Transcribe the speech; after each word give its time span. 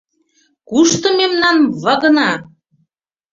Кушто 0.69 1.07
мемнан 1.19 1.57
вагына? 1.83 2.31